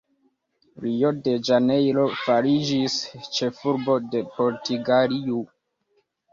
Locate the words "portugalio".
4.41-5.47